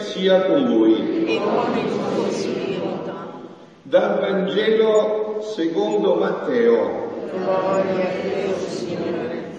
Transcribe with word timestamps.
sia 0.00 0.46
con 0.46 0.66
voi. 0.66 1.24
E 1.24 1.40
con 1.40 1.76
il 1.76 1.90
tuo 1.90 2.30
spirito. 2.30 3.12
Dal 3.82 4.18
Vangelo 4.20 5.40
secondo 5.40 6.14
Matteo. 6.14 7.28
Gloria 7.30 8.02
a 8.02 8.20
te, 8.22 8.54
Signore. 8.68 9.52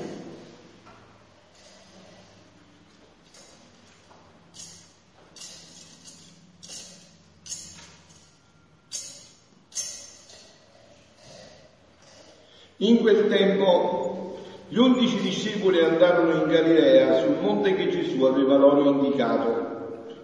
In 12.77 12.99
quel 12.99 13.27
tempo 13.29 14.37
gli 14.67 14.77
undici 14.77 15.19
discepoli 15.21 15.79
andarono 15.79 16.41
in 16.41 16.47
Galilea 16.47 17.19
sul 17.19 17.37
monte 17.39 17.73
che 17.75 17.87
Gesù 17.89 18.23
aveva 18.23 18.57
loro 18.57 18.83
indicato. 18.83 19.74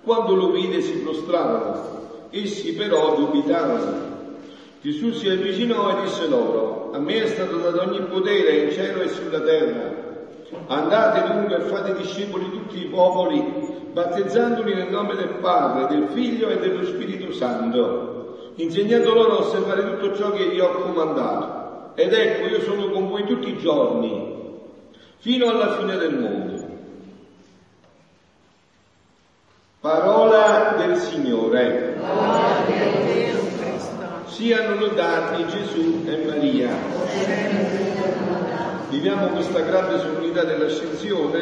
Quando 0.03 0.33
lo 0.33 0.49
vide 0.49 0.81
si 0.81 0.97
prostrarono, 0.99 2.27
essi 2.31 2.73
però 2.73 3.15
dubitarono. 3.15 4.09
Gesù 4.81 5.11
si 5.11 5.29
avvicinò 5.29 5.91
e 5.91 6.01
disse 6.01 6.27
loro, 6.27 6.89
a 6.91 6.97
me 6.97 7.21
è 7.21 7.27
stato 7.27 7.57
dato 7.57 7.81
ogni 7.81 8.01
potere 8.09 8.63
in 8.63 8.71
cielo 8.71 9.01
e 9.01 9.09
sulla 9.09 9.41
terra. 9.41 9.93
Andate 10.65 11.31
dunque 11.31 11.57
e 11.57 11.61
fate 11.61 11.93
discepoli 11.93 12.49
tutti 12.49 12.81
i 12.81 12.87
popoli, 12.87 13.43
battezzandoli 13.93 14.73
nel 14.73 14.89
nome 14.89 15.15
del 15.15 15.35
Padre, 15.39 15.95
del 15.95 16.07
Figlio 16.09 16.49
e 16.49 16.57
dello 16.57 16.83
Spirito 16.83 17.31
Santo, 17.31 18.53
insegnando 18.55 19.13
loro 19.13 19.37
a 19.37 19.39
osservare 19.41 19.83
tutto 19.83 20.15
ciò 20.15 20.31
che 20.31 20.47
vi 20.47 20.59
ho 20.59 20.71
comandato. 20.71 21.91
Ed 21.93 22.11
ecco, 22.11 22.47
io 22.47 22.61
sono 22.61 22.89
con 22.89 23.07
voi 23.07 23.23
tutti 23.25 23.49
i 23.49 23.57
giorni, 23.57 24.33
fino 25.17 25.47
alla 25.47 25.75
fine 25.75 25.95
del 25.97 26.17
mondo. 26.17 26.60
Parola 29.81 30.75
del 30.77 30.95
Signore. 30.95 31.97
Siano 34.25 34.75
lodati 34.75 35.47
Gesù 35.47 36.03
e 36.05 36.23
Maria. 36.23 36.69
Viviamo 38.89 39.29
questa 39.29 39.61
grande 39.61 39.97
solennità 39.97 40.43
dell'ascensione, 40.43 41.41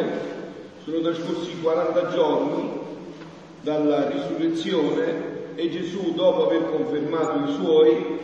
sono 0.86 1.02
trascorsi 1.02 1.60
40 1.62 2.08
giorni 2.14 2.80
dalla 3.60 4.08
risurrezione 4.08 5.56
e 5.56 5.70
Gesù, 5.70 6.14
dopo 6.14 6.45
aver 6.45 6.72
confermato 6.72 7.40
i 7.40 7.54
suoi, 7.56 8.20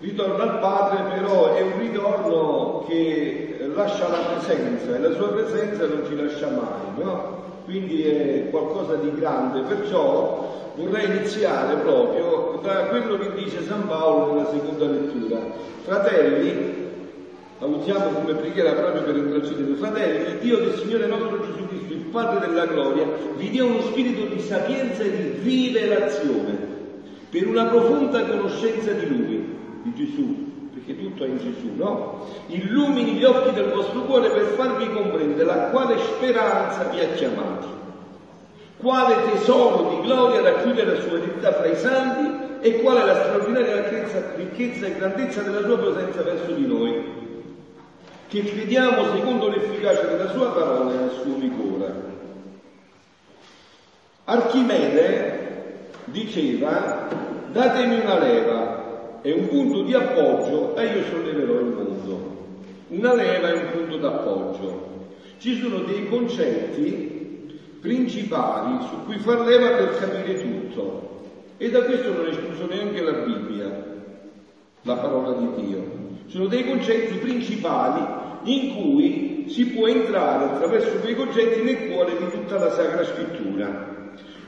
ritorna 0.00 0.42
al 0.42 0.58
Padre, 0.58 1.20
però 1.20 1.54
è 1.54 1.60
un 1.60 1.78
ritorno 1.78 2.84
che 2.88 3.70
lascia 3.72 4.08
la 4.08 4.34
presenza 4.34 4.96
e 4.96 4.98
la 4.98 5.14
sua 5.14 5.28
presenza 5.28 5.86
non 5.86 6.02
ci 6.04 6.16
lascia 6.16 6.48
mai, 6.48 7.04
no? 7.04 7.41
Quindi 7.64 8.02
è 8.02 8.50
qualcosa 8.50 8.96
di 8.96 9.12
grande, 9.14 9.60
perciò 9.62 10.72
vorrei 10.74 11.06
iniziare 11.06 11.76
proprio 11.76 12.60
da 12.62 12.86
quello 12.86 13.18
che 13.18 13.34
dice 13.34 13.64
San 13.64 13.86
Paolo 13.86 14.34
nella 14.34 14.50
seconda 14.50 14.86
lettura. 14.86 15.38
Fratelli, 15.84 16.80
la 17.58 17.66
usiamo 17.66 18.10
come 18.10 18.34
preghiera 18.34 18.72
proprio 18.72 19.02
per 19.02 19.16
intercedere, 19.16 19.74
fratelli, 19.74 20.32
il 20.32 20.38
Dio 20.40 20.58
del 20.58 20.74
Signore 20.74 21.06
nostro 21.06 21.40
Gesù 21.40 21.68
Cristo, 21.68 21.92
il 21.92 22.06
Padre 22.10 22.48
della 22.48 22.66
gloria, 22.66 23.06
vi 23.36 23.50
dia 23.50 23.64
uno 23.64 23.82
spirito 23.82 24.24
di 24.26 24.40
sapienza 24.40 25.02
e 25.02 25.10
di 25.10 25.38
rivelazione 25.42 26.70
per 27.30 27.46
una 27.46 27.66
profonda 27.66 28.24
conoscenza 28.24 28.90
di 28.92 29.06
Lui, 29.06 29.56
di 29.82 29.94
Gesù, 29.94 30.50
perché 30.84 31.00
tutto 31.00 31.24
è 31.24 31.28
in 31.28 31.38
Gesù, 31.38 31.70
no? 31.76 32.26
Illumini 32.48 33.12
gli 33.12 33.24
occhi 33.24 33.52
del 33.52 33.70
vostro 33.70 34.00
cuore 34.02 34.30
per 34.30 34.46
farvi 34.56 34.90
comprendere 34.92 35.50
a 35.50 35.70
quale 35.70 35.96
speranza 35.98 36.84
vi 36.84 37.00
ha 37.00 37.08
chiamati, 37.10 37.66
quale 38.78 39.30
tesoro 39.30 39.90
di 39.90 40.06
gloria 40.06 40.42
racchiude 40.42 40.84
la 40.84 41.00
sua 41.00 41.18
eredità 41.18 41.52
fra 41.52 41.66
i 41.66 41.76
santi 41.76 42.66
e 42.66 42.80
qual 42.80 42.96
è 42.96 43.04
la 43.04 43.14
straordinaria 43.14 43.88
ricchezza, 43.88 44.22
ricchezza 44.34 44.86
e 44.86 44.96
grandezza 44.96 45.42
della 45.42 45.62
sua 45.62 45.78
presenza 45.78 46.22
verso 46.22 46.50
di 46.52 46.66
noi, 46.66 47.20
che 48.26 48.42
crediamo 48.42 49.04
secondo 49.14 49.48
l'efficacia 49.48 50.02
della 50.02 50.30
sua 50.30 50.50
parola 50.50 50.90
e 50.90 50.96
nel 50.96 51.10
suo 51.22 51.34
vigore. 51.36 52.10
Archimede 54.24 55.40
diceva, 56.06 57.08
datemi 57.52 58.00
una 58.00 58.18
leva 58.18 58.61
e 59.22 59.32
un 59.32 59.48
punto 59.48 59.82
di 59.82 59.94
appoggio 59.94 60.76
e 60.76 60.84
io 60.84 61.04
solleverò 61.04 61.60
il 61.60 61.66
mondo. 61.66 62.30
Una 62.88 63.14
leva 63.14 63.48
è 63.48 63.52
un 63.52 63.70
punto 63.70 63.96
d'appoggio. 63.96 64.90
Ci 65.38 65.58
sono 65.60 65.78
dei 65.78 66.08
concetti 66.08 67.60
principali 67.80 68.84
su 68.84 69.04
cui 69.04 69.18
far 69.18 69.40
leva 69.40 69.70
per 69.70 69.98
capire 69.98 70.40
tutto. 70.42 71.10
E 71.56 71.70
da 71.70 71.82
questo 71.82 72.12
non 72.12 72.26
è 72.26 72.28
escluso 72.30 72.66
neanche 72.66 73.00
la 73.00 73.12
Bibbia, 73.12 73.84
la 74.82 74.96
parola 74.96 75.32
di 75.38 75.62
Dio. 75.62 76.00
Sono 76.26 76.46
dei 76.46 76.64
concetti 76.64 77.14
principali 77.18 78.02
in 78.44 78.74
cui 78.74 79.44
si 79.48 79.66
può 79.66 79.86
entrare 79.86 80.44
attraverso 80.44 80.98
quei 80.98 81.14
concetti 81.14 81.62
nel 81.62 81.88
cuore 81.88 82.16
di 82.18 82.28
tutta 82.30 82.58
la 82.58 82.70
Sacra 82.70 83.04
Scrittura. 83.04 83.90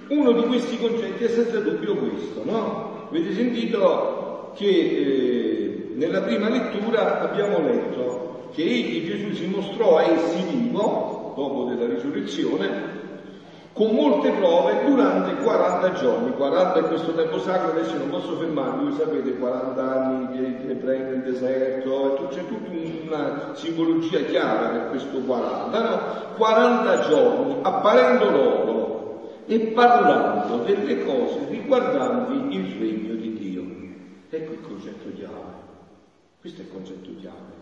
Uno 0.09 0.33
di 0.33 0.43
questi 0.43 0.79
concetti 0.79 1.25
è 1.25 1.29
senza 1.29 1.61
dubbio 1.61 1.97
questo, 1.97 2.43
no? 2.45 3.07
Avete 3.09 3.33
sentito 3.33 4.34
che 4.55 4.67
eh, 4.67 5.89
nella 5.95 6.23
prima 6.23 6.49
lettura 6.49 7.21
abbiamo 7.21 7.59
letto 7.61 8.51
che 8.55 8.63
egli, 8.63 9.07
Gesù, 9.07 9.35
si 9.35 9.47
mostrò 9.47 9.99
a 9.99 10.03
essi 10.03 10.43
vivo, 10.51 11.33
dopo 11.37 11.65
della 11.65 11.93
risurrezione, 11.93 13.03
con 13.75 13.91
molte 13.91 14.31
prove 14.31 14.85
durante 14.87 15.43
40 15.43 15.93
giorni. 15.95 16.33
40 16.33 16.79
in 16.79 16.87
questo 16.87 17.13
tempo 17.15 17.41
sacro, 17.41 17.73
adesso 17.73 17.97
non 17.97 18.09
posso 18.11 18.37
fermarmi, 18.37 18.85
voi 18.85 18.97
sapete, 18.97 19.37
40 19.37 19.83
anni 19.83 20.27
di 20.37 20.71
ebrei 20.71 21.01
nel 21.01 21.23
deserto, 21.23 22.29
c'è 22.31 22.47
tutta 22.47 22.71
una 22.71 23.51
simbologia 23.55 24.21
chiara 24.21 24.69
per 24.69 24.89
questo 24.91 25.19
40, 25.19 25.81
no? 25.83 26.01
40 26.37 27.01
giorni 27.09 27.57
apparendo 27.63 28.31
loro 28.31 29.43
e 29.47 29.59
parlando 29.59 30.63
delle 30.65 31.05
cose 31.05 31.41
riguardanti 31.51 32.57
il 32.57 32.77
regno 32.79 33.15
di 33.15 33.33
Dio. 33.33 33.34
Ecco 34.35 34.53
il 34.53 34.61
concetto 34.63 35.13
chiave. 35.15 35.53
Questo 36.41 36.63
è 36.63 36.65
il 36.65 36.71
concetto 36.73 37.15
chiave. 37.21 37.53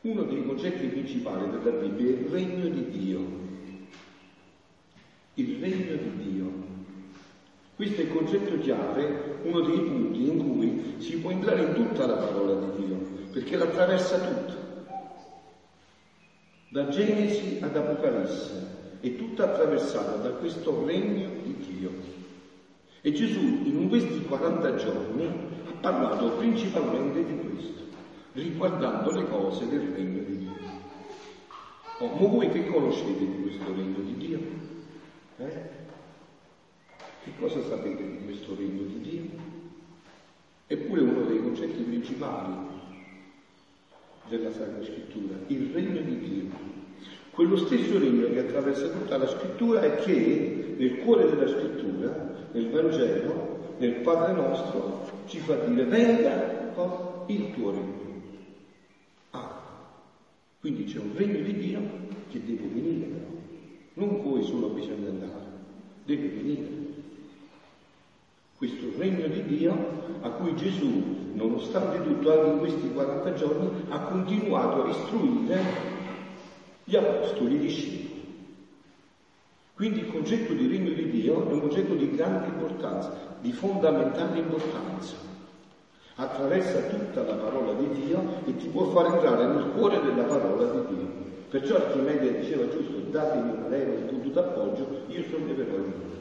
Uno 0.00 0.24
dei 0.24 0.44
concetti 0.44 0.88
principali 0.88 1.48
della 1.50 1.76
Bibbia 1.76 2.08
è 2.08 2.18
il 2.18 2.26
regno 2.26 2.68
di 2.68 2.88
Dio. 2.88 3.20
Il 5.34 5.60
regno 5.60 5.94
di 5.94 6.16
Dio. 6.16 6.52
Questo 7.76 8.00
è 8.00 8.04
il 8.04 8.12
concetto 8.12 8.58
chiave, 8.58 9.38
uno 9.44 9.60
dei 9.60 9.78
punti 9.78 10.28
in 10.28 10.38
cui 10.38 10.94
si 10.98 11.18
può 11.18 11.30
entrare 11.30 11.62
in 11.62 11.74
tutta 11.74 12.06
la 12.06 12.16
parola 12.16 12.72
di 12.72 12.84
Dio, 12.84 12.96
perché 13.30 13.56
l'attraversa 13.56 14.18
tutta. 14.18 14.94
Da 16.70 16.88
Genesi 16.88 17.58
ad 17.60 17.76
Apocalisse 17.76 18.98
è 18.98 19.14
tutta 19.14 19.44
attraversata 19.44 20.16
da 20.16 20.30
questo 20.30 20.84
regno 20.84 21.30
di 21.44 21.56
Dio. 21.56 22.19
E 23.02 23.12
Gesù 23.12 23.40
in 23.40 23.88
questi 23.88 24.22
40 24.24 24.74
giorni 24.74 25.26
ha 25.26 25.72
parlato 25.80 26.32
principalmente 26.32 27.24
di 27.24 27.38
questo, 27.38 27.82
riguardando 28.34 29.10
le 29.12 29.26
cose 29.26 29.66
del 29.68 29.88
regno 29.94 30.22
di 30.22 30.36
Dio. 30.36 30.50
Oh, 31.98 32.08
ma 32.08 32.28
voi 32.28 32.50
che 32.50 32.66
conoscete 32.66 33.18
di 33.18 33.42
questo 33.42 33.74
regno 33.74 34.00
di 34.00 34.16
Dio? 34.16 34.40
Eh? 35.38 35.78
Che 37.24 37.30
cosa 37.38 37.62
sapete 37.62 38.02
di 38.02 38.24
questo 38.24 38.54
regno 38.54 38.82
di 38.82 39.00
Dio? 39.00 39.24
Eppure 40.66 41.00
uno 41.00 41.22
dei 41.22 41.40
concetti 41.40 41.82
principali 41.82 42.54
della 44.28 44.52
Sacra 44.52 44.84
Scrittura, 44.84 45.36
il 45.46 45.70
regno 45.72 46.00
di 46.02 46.18
Dio. 46.18 46.44
Quello 47.30 47.56
stesso 47.56 47.98
regno 47.98 48.30
che 48.30 48.40
attraversa 48.40 48.88
tutta 48.88 49.16
la 49.16 49.26
scrittura 49.26 49.82
e 49.82 49.96
che 50.04 50.59
nel 50.80 50.96
cuore 51.00 51.28
della 51.28 51.46
scrittura, 51.46 52.48
nel 52.52 52.70
Vangelo, 52.70 53.74
nel 53.76 53.96
Padre 53.96 54.32
nostro, 54.32 55.06
ci 55.26 55.38
fa 55.38 55.54
dire 55.56 55.84
venga 55.84 56.72
il 57.26 57.52
tuo 57.52 57.70
regno. 57.70 58.22
Ah, 59.32 59.60
quindi 60.58 60.84
c'è 60.84 60.98
un 60.98 61.10
regno 61.14 61.42
di 61.42 61.54
Dio 61.54 61.80
che 62.30 62.42
deve 62.42 62.66
venire. 62.72 63.08
Non 63.92 64.22
voi 64.22 64.42
solo 64.42 64.68
bisogna 64.68 65.10
andare, 65.10 65.48
deve 66.06 66.28
venire. 66.28 66.68
Questo 68.56 68.86
regno 68.96 69.26
di 69.26 69.44
Dio 69.44 70.18
a 70.22 70.30
cui 70.30 70.56
Gesù, 70.56 71.34
nonostante 71.34 72.02
tutto, 72.02 72.32
anche 72.32 72.52
in 72.52 72.58
questi 72.58 72.90
40 72.90 73.34
giorni, 73.34 73.68
ha 73.90 73.98
continuato 73.98 74.84
a 74.84 74.88
istruire 74.88 75.62
gli 76.84 76.96
apostoli, 76.96 77.58
discepoli. 77.58 78.09
Quindi 79.80 80.00
il 80.00 80.12
concetto 80.12 80.52
di 80.52 80.66
regno 80.66 80.90
di 80.90 81.08
Dio 81.08 81.48
è 81.48 81.52
un 81.54 81.60
concetto 81.60 81.94
di 81.94 82.14
grande 82.14 82.48
importanza, 82.48 83.14
di 83.40 83.50
fondamentale 83.50 84.38
importanza. 84.38 85.14
Attraversa 86.16 86.80
tutta 86.80 87.22
la 87.22 87.32
parola 87.32 87.72
di 87.72 87.88
Dio 88.04 88.22
e 88.44 88.54
ti 88.58 88.68
può 88.68 88.90
far 88.90 89.06
entrare 89.06 89.46
nel 89.46 89.70
cuore 89.74 90.02
della 90.02 90.24
parola 90.24 90.70
di 90.70 90.94
Dio. 90.94 91.06
Perciò 91.48 91.76
Archimede 91.76 92.40
diceva 92.40 92.68
giusto, 92.68 92.98
datemi 93.10 93.52
una 93.56 93.68
leva, 93.68 93.92
un 93.94 94.06
punto 94.08 94.28
d'appoggio, 94.28 94.86
io 95.06 95.22
solleverò 95.30 95.74
il 95.76 95.80
mondo. 95.80 96.18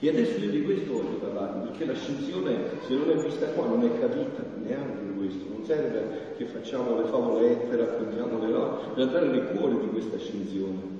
E 0.00 0.08
adesso 0.10 0.38
io 0.40 0.50
di 0.50 0.62
questo 0.64 0.92
voglio 0.92 1.16
parlare, 1.16 1.60
perché 1.60 1.86
la 1.86 1.94
scissione, 1.94 2.56
se 2.86 2.94
non 2.94 3.08
è 3.08 3.16
vista 3.16 3.46
qua, 3.46 3.68
non 3.68 3.84
è 3.84 4.00
capita 4.00 4.44
neanche 4.62 5.16
questo. 5.16 5.46
Non 5.50 5.64
serve 5.64 6.34
che 6.36 6.44
facciamo 6.44 7.00
le 7.00 7.06
favolette, 7.06 7.74
raccontiamo 7.74 8.38
le 8.38 8.52
no, 8.52 8.80
per 8.92 9.04
andare 9.04 9.28
nel 9.28 9.46
cuore 9.56 9.80
di 9.80 9.86
questa 9.86 10.18
scissione. 10.18 10.97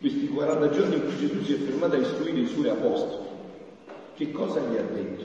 Questi 0.00 0.28
40 0.28 0.70
giorni 0.70 0.94
in 0.94 1.02
cui 1.02 1.16
Gesù 1.18 1.42
si 1.44 1.52
è 1.52 1.56
fermato 1.58 1.94
a 1.94 1.98
istruire 1.98 2.40
i 2.40 2.46
suoi 2.46 2.70
apostoli, 2.70 3.28
che 4.14 4.30
cosa 4.30 4.60
gli 4.60 4.76
ha 4.78 4.82
detto? 4.82 5.24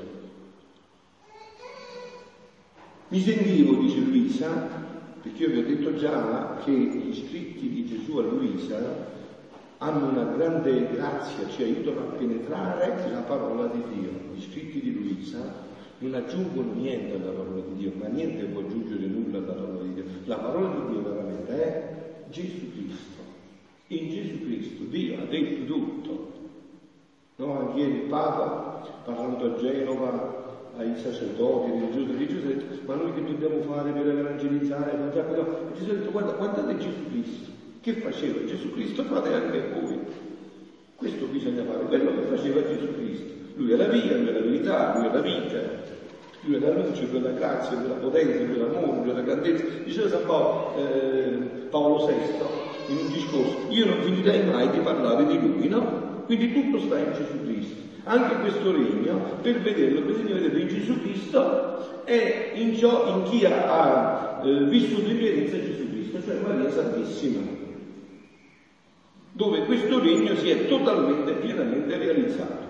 Mi 3.07 3.21
sentivo, 3.21 3.75
dice 3.75 3.99
Luisa, 3.99 4.67
perché 5.21 5.43
io 5.43 5.49
vi 5.49 5.59
ho 5.59 5.65
detto 5.65 5.95
già 5.95 6.59
che 6.65 6.71
gli 6.71 7.15
scritti 7.15 7.69
di 7.69 7.85
Gesù 7.85 8.17
a 8.17 8.23
Luisa 8.23 9.07
hanno 9.77 10.09
una 10.09 10.25
grande 10.35 10.89
grazia, 10.91 11.47
ci 11.47 11.63
aiutano 11.63 12.01
a 12.01 12.11
penetrare 12.17 13.09
la 13.09 13.21
parola 13.21 13.67
di 13.67 13.81
Dio. 13.93 14.09
Gli 14.33 14.41
scritti 14.41 14.81
di 14.81 14.93
Luisa 14.93 15.53
non 15.99 16.15
aggiungono 16.15 16.73
niente 16.73 17.15
alla 17.15 17.31
parola 17.31 17.61
di 17.61 17.77
Dio, 17.77 17.93
ma 17.97 18.07
niente 18.07 18.43
può 18.43 18.59
aggiungere 18.59 19.05
nulla 19.05 19.37
alla 19.37 19.53
parola 19.53 19.83
di 19.83 19.93
Dio. 19.93 20.03
La 20.25 20.37
parola 20.37 20.67
di 20.67 20.91
Dio 20.91 21.01
veramente 21.01 21.63
è 21.63 22.25
Gesù 22.29 22.71
Cristo. 22.73 23.34
In 23.87 24.09
Gesù 24.09 24.43
Cristo 24.43 24.83
Dio 24.85 25.21
ha 25.21 25.25
detto 25.25 25.65
tutto. 25.65 26.33
No, 27.37 27.73
ieri 27.75 27.91
il 27.91 28.07
Papa, 28.07 28.87
parlando 29.03 29.45
a 29.45 29.59
Genova, 29.59 30.71
ai 30.77 30.97
sacerdoti, 30.97 31.71
religiosi, 31.71 32.11
religiosi, 32.11 32.45
ha 32.45 32.49
detto, 32.49 32.81
ma 32.85 32.95
noi 32.95 33.13
che 33.13 33.23
dobbiamo 33.23 33.61
fare 33.61 33.91
per 33.91 34.07
evangelizzare? 34.07 34.97
No, 34.97 35.11
Gesù 35.77 35.89
ha 35.89 35.93
detto, 35.93 36.11
guarda, 36.11 36.31
guardate 36.31 36.77
Gesù 36.77 37.09
Cristo 37.09 37.53
che 37.85 37.93
faceva 38.01 38.43
Gesù 38.45 38.71
Cristo 38.73 39.03
fate 39.03 39.31
anche 39.31 39.61
voi. 39.75 39.99
Questo 40.95 41.25
bisogna 41.25 41.63
fare, 41.65 41.85
quello 41.85 42.15
che 42.15 42.35
faceva 42.35 42.65
Gesù 42.65 42.95
Cristo. 42.95 43.31
Lui 43.57 43.71
è 43.73 43.75
la 43.75 43.85
via, 43.85 44.17
lui 44.17 44.27
è 44.27 44.31
la 44.31 44.39
verità, 44.39 44.97
lui 44.97 45.07
è 45.07 45.13
la 45.13 45.21
vita, 45.21 45.59
lui 46.41 46.55
è 46.55 46.59
la 46.59 46.71
luce, 46.71 47.05
lui 47.05 47.19
è 47.19 47.21
la 47.21 47.29
grazia, 47.29 47.77
lui 47.77 47.85
è 47.85 47.87
la 47.89 47.93
potenza, 47.93 48.43
lui 48.43 48.55
è 48.55 48.57
l'amore, 48.57 49.01
lui 49.01 49.09
è 49.11 49.13
la 49.13 49.21
grandezza. 49.21 49.63
Diceva 49.83 50.09
San 50.09 50.25
Paolo, 50.25 50.75
eh, 50.77 51.37
Paolo 51.69 52.07
VI 52.07 52.64
in 52.87 52.97
un 52.97 53.11
discorso, 53.11 53.67
io 53.69 53.85
non 53.85 54.01
finirei 54.01 54.45
mai 54.45 54.69
di 54.69 54.79
parlare 54.79 55.25
di 55.25 55.39
lui, 55.39 55.67
no? 55.67 56.23
Quindi 56.25 56.53
tutto 56.53 56.79
sta 56.79 56.97
in 56.97 57.13
Gesù 57.13 57.43
Cristo. 57.43 57.83
Anche 58.03 58.35
questo 58.39 58.71
regno, 58.71 59.19
per 59.41 59.61
vederlo, 59.61 60.01
bisogna 60.01 60.33
vedere 60.33 60.59
in 60.59 60.67
Gesù 60.67 60.99
Cristo 61.01 62.03
e 62.05 62.51
in, 62.55 62.75
ciò, 62.75 63.17
in 63.17 63.23
chi 63.23 63.45
ha, 63.45 64.41
eh, 64.43 64.63
vissuto 64.65 65.09
in 65.09 65.17
pienezza 65.17 65.59
Gesù 65.59 65.89
Cristo, 65.89 66.21
cioè 66.23 66.39
Maria 66.41 66.69
Santissima 66.69 67.63
dove 69.35 69.65
questo 69.65 69.99
regno 69.99 70.33
si 70.37 70.49
è 70.49 70.65
totalmente, 70.65 71.33
pienamente 71.33 71.97
realizzato. 71.97 72.63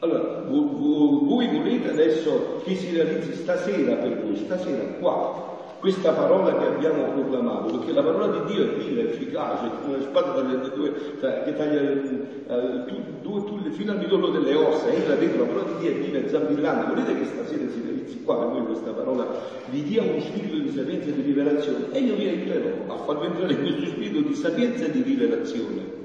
Allora, 0.00 0.42
voi 0.46 1.48
volete 1.48 1.88
adesso 1.88 2.60
che 2.62 2.74
si 2.74 2.94
realizzi 2.94 3.32
stasera 3.32 3.94
per 3.94 4.22
voi, 4.22 4.36
stasera 4.36 4.82
qua, 4.98 5.53
questa 5.84 6.12
parola 6.12 6.56
che 6.56 6.64
abbiamo 6.64 7.12
proclamato, 7.12 7.76
perché 7.76 7.92
la 7.92 8.02
parola 8.02 8.38
di 8.38 8.54
Dio 8.54 8.62
è 8.62 8.74
viva, 8.74 9.02
efficace, 9.02 9.68
come 9.82 10.00
spada 10.00 10.32
tagliatrice 10.32 10.92
cioè, 11.20 11.42
che 11.44 11.54
taglia 11.54 11.80
eh, 11.82 12.84
due, 13.20 13.44
tu, 13.44 13.60
fino 13.72 13.92
al 13.92 13.98
midollo 13.98 14.28
delle 14.28 14.54
ossa, 14.54 14.88
entra 14.88 15.14
dentro, 15.16 15.44
la 15.44 15.50
parola 15.50 15.72
di 15.72 15.80
Dio 15.80 15.90
è 15.90 15.94
viva 16.00 16.16
e 16.16 16.28
zampillante. 16.30 16.86
Volete 16.86 17.18
che 17.18 17.26
stasera 17.26 17.68
si 17.68 17.82
realizzi 17.84 18.22
qua 18.24 18.38
per 18.38 18.46
voi 18.46 18.64
questa 18.64 18.92
parola 18.92 19.26
vi 19.66 19.82
dia 19.82 20.00
uno 20.00 20.20
spirito 20.20 20.56
di 20.56 20.70
sapienza 20.70 21.08
e 21.10 21.12
di 21.12 21.20
rivelazione 21.20 21.92
e 21.92 21.98
io 21.98 22.14
vi 22.14 22.28
aiuterò 22.28 22.94
a 22.94 22.96
farvi 23.04 23.26
entrare 23.26 23.58
questo 23.58 23.84
spirito 23.84 24.20
di 24.26 24.34
sapienza 24.34 24.86
e 24.86 24.90
di 24.90 25.02
rivelazione. 25.02 26.02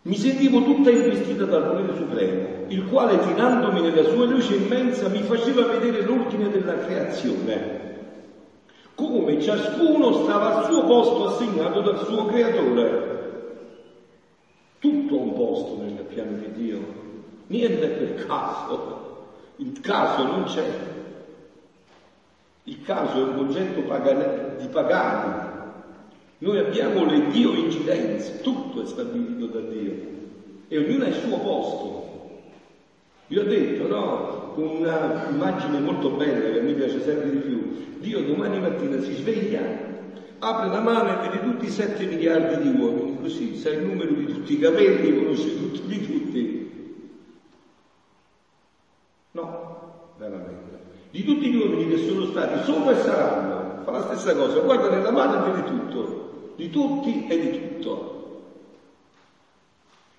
Mi 0.00 0.16
sentivo 0.16 0.62
tutta 0.62 0.88
investita 0.88 1.44
dal 1.44 1.66
volere 1.66 1.94
supremo, 1.94 2.55
il 2.68 2.86
quale 2.86 3.18
tirandomi 3.20 3.80
nella 3.80 4.04
sua 4.04 4.26
luce 4.26 4.56
immensa 4.56 5.08
mi 5.08 5.22
faceva 5.22 5.66
vedere 5.66 6.02
l'ordine 6.02 6.48
della 6.48 6.78
creazione, 6.78 7.84
come 8.94 9.40
ciascuno 9.40 10.24
stava 10.24 10.56
al 10.56 10.64
suo 10.64 10.84
posto 10.84 11.26
assegnato 11.26 11.80
dal 11.80 12.04
suo 12.04 12.26
creatore. 12.26 13.14
Tutto 14.78 15.18
un 15.18 15.32
posto 15.34 15.82
nel 15.82 16.04
piano 16.04 16.36
di 16.38 16.52
Dio, 16.52 16.78
niente 17.46 17.86
per 17.88 18.26
caso, 18.26 19.26
il 19.56 19.80
caso 19.80 20.24
non 20.24 20.44
c'è. 20.44 20.94
Il 22.64 22.82
caso 22.82 23.18
è 23.18 23.22
un 23.22 23.36
concetto 23.36 23.80
di 23.80 24.68
pagani, 24.68 25.54
noi 26.38 26.58
abbiamo 26.58 27.04
le 27.06 27.28
Dio 27.28 27.54
incidenze, 27.54 28.40
tutto 28.40 28.82
è 28.82 28.86
stabilito 28.86 29.46
da 29.46 29.60
Dio 29.60 29.94
e 30.68 30.78
ognuno 30.78 31.04
ha 31.04 31.08
il 31.08 31.14
suo 31.14 31.38
posto. 31.38 31.95
Vi 33.28 33.38
ho 33.38 33.44
detto, 33.44 33.88
no, 33.88 34.52
con 34.54 34.64
una 34.64 35.28
immagine 35.30 35.80
molto 35.80 36.10
bella 36.10 36.52
che 36.52 36.60
me 36.60 36.72
piace 36.72 37.02
sempre 37.02 37.30
di 37.30 37.38
più, 37.38 37.98
Dio 37.98 38.22
domani 38.22 38.60
mattina 38.60 39.00
si 39.00 39.14
sveglia, 39.14 39.62
apre 40.38 40.68
la 40.68 40.80
mano 40.80 41.10
e 41.10 41.28
vede 41.28 41.42
tutti 41.42 41.64
i 41.64 41.70
7 41.70 42.04
miliardi 42.04 42.62
di 42.62 42.78
uomini, 42.78 43.18
così 43.20 43.56
sa 43.56 43.70
il 43.70 43.84
numero 43.84 44.12
di 44.12 44.26
tutti 44.26 44.52
i 44.52 44.58
capelli, 44.58 45.16
conosce 45.16 45.56
tutti 45.56 45.86
di 45.86 46.06
tutti. 46.06 46.70
No, 49.32 50.12
veramente. 50.18 50.84
Di 51.10 51.24
tutti 51.24 51.50
gli 51.50 51.56
uomini 51.56 51.88
che 51.88 52.06
sono 52.06 52.26
stati, 52.26 52.64
sono 52.64 52.90
e 52.90 52.96
saranno, 52.96 53.82
fa 53.82 53.90
la 53.90 54.02
stessa 54.02 54.36
cosa, 54.36 54.60
guarda 54.60 54.90
nella 54.90 55.10
mano 55.10 55.44
e 55.44 55.50
vede 55.50 55.66
tutto 55.66 56.24
di 56.56 56.70
tutti 56.70 57.26
e 57.26 57.38
di 57.38 57.50
tutto, 57.50 58.42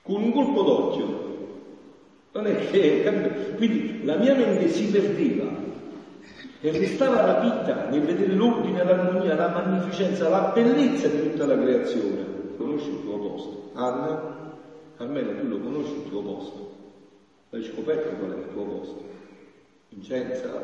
con 0.03 0.21
un 0.21 0.31
colpo 0.31 0.61
d'occhio. 0.61 1.26
Non 2.37 2.45
è 2.45 2.69
che, 2.69 3.55
quindi 3.55 4.05
la 4.05 4.17
mia 4.17 4.35
mente 4.35 4.67
si 4.67 4.91
perdeva 4.91 5.49
e 6.61 6.71
restava 6.71 7.25
rapita 7.25 7.89
nel 7.89 8.01
vedere 8.01 8.31
l'ordine, 8.33 8.83
l'armonia, 8.83 9.33
la 9.33 9.47
magnificenza, 9.47 10.29
la 10.29 10.51
bellezza 10.53 11.07
di 11.07 11.31
tutta 11.31 11.47
la 11.47 11.59
creazione. 11.59 12.25
Conosci 12.55 12.89
il 12.89 13.01
tuo 13.01 13.17
posto? 13.17 13.71
Anna? 13.73 14.51
Carmela, 14.97 15.33
tu 15.33 15.47
lo 15.47 15.57
conosci 15.57 15.93
il 15.93 16.09
tuo 16.09 16.21
posto? 16.21 16.75
L'hai 17.49 17.63
scoperto 17.63 18.15
qual 18.17 18.33
è 18.35 18.37
il 18.37 18.51
tuo 18.53 18.63
posto? 18.65 19.03
Vincenza, 19.89 20.53